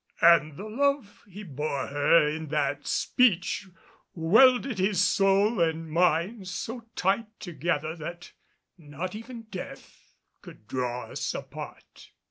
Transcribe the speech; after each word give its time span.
And 0.21 0.57
the 0.57 0.65
love 0.67 1.21
he 1.29 1.43
bore 1.43 1.85
her 1.85 2.27
in 2.27 2.47
that 2.47 2.87
speech 2.87 3.67
welded 4.15 4.79
his 4.79 4.99
soul 4.99 5.61
and 5.61 5.91
mine 5.91 6.43
so 6.45 6.87
tight 6.95 7.27
together 7.39 7.95
that 7.97 8.31
not 8.79 9.13
even 9.13 9.43
death 9.51 10.15
could 10.41 10.67
draw 10.67 11.11
us 11.11 11.35
apart. 11.35 12.09